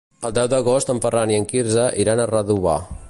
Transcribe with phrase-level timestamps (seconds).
[0.27, 2.79] El deu d'agost en Ferran i en Quirze iran a Redovà.